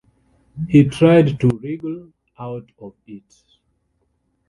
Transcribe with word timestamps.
He 0.67 0.83
tried 0.85 1.39
to 1.41 1.47
wriggle 1.61 2.11
out 2.39 2.71
of 2.79 2.95
it. 3.05 3.35